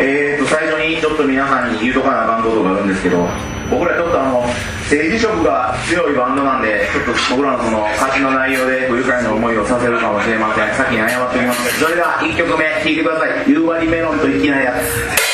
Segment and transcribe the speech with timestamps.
[0.00, 3.26] えー、と最初にちょっと皆さんに言うとかなあかんことがあるんですけど
[3.70, 4.44] 僕らちょっとあの
[4.86, 10.74] 政治色が強いバンドなんでちょっと僕らのその歌詞の内容で不愉快な思いをさせるかもしれません。
[10.74, 11.80] 先に謝っておます。
[11.80, 15.26] それでは1曲目聴いてください「夕張メロンといきなりやつ」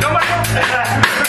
[0.00, 1.19] 頑張ります。